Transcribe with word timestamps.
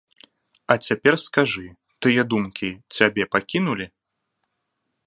А 0.75 0.77
цяпер 0.87 1.13
скажы, 1.25 1.67
тыя 2.07 2.21
думкі 2.33 2.69
цябе 2.97 3.23
пакінулі? 3.37 3.85